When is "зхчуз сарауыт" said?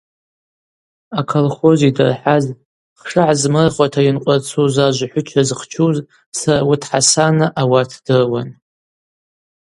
5.49-6.83